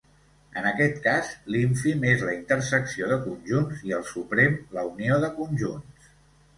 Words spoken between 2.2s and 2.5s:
la